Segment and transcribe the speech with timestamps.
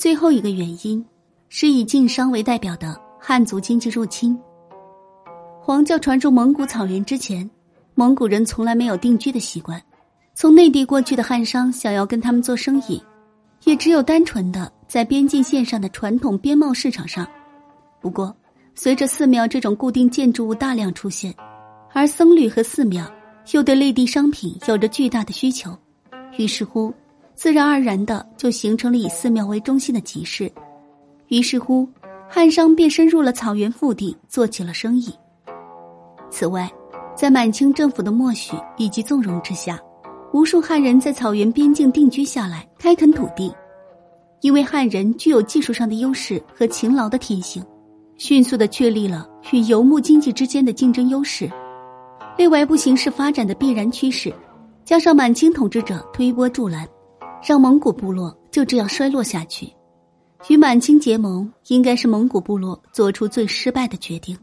[0.00, 1.04] 最后一个原因
[1.50, 4.34] 是以晋商为代表的汉族经济入侵。
[5.60, 7.48] 黄教传入蒙古草原之前，
[7.94, 9.78] 蒙古人从来没有定居的习惯。
[10.34, 12.98] 从内地过去的汉商想要跟他们做生意，
[13.64, 17.28] 也只有单纯的在边境线上的传统边贸市场上。
[18.00, 18.34] 不过，
[18.74, 21.34] 随着寺庙这种固定建筑物大量出现，
[21.92, 23.06] 而僧侣和寺庙
[23.52, 25.76] 又对内地商品有着巨大的需求，
[26.38, 26.90] 于是乎。
[27.40, 30.52] 自然而然的就形成了以寺庙为中心的集市，
[31.28, 31.88] 于是乎，
[32.28, 35.10] 汉商便深入了草原腹地，做起了生意。
[36.30, 36.70] 此外，
[37.16, 39.80] 在满清政府的默许以及纵容之下，
[40.34, 43.50] 无数汉人在草原边境定居下来，开垦土地。
[44.42, 47.64] 因为汉人具有技术上的优势和勤劳的天性，
[48.18, 51.50] 迅速的确立了与游牧经济之间的竞争优势。
[52.36, 54.30] 内外部形势发展的必然趋势，
[54.84, 56.86] 加上满清统治者推波助澜。
[57.42, 59.72] 让蒙古部落就这样衰落下去，
[60.48, 64.36] 与满清结盟应该是蒙古部落做出最失败的决定。